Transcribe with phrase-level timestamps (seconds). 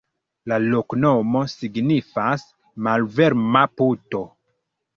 [0.51, 2.47] La loknomo signifas:
[2.89, 4.27] malvarma-puto.